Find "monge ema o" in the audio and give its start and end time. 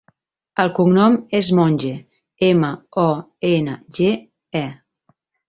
1.59-3.05